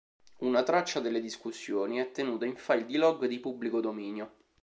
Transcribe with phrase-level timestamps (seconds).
[0.39, 4.33] Una traccia delle discussioni è tenuta in file di log di pubblico dominio.